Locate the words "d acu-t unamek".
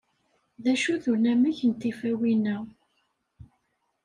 0.63-1.59